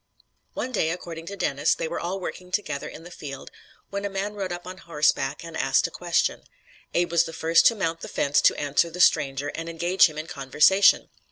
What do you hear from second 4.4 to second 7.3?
up on horseback and asked a question. Abe was